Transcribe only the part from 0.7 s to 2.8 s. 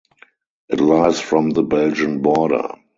lies from the Belgian border.